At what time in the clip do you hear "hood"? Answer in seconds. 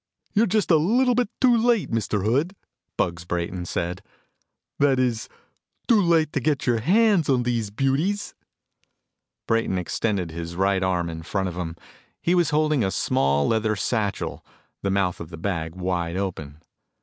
2.25-2.55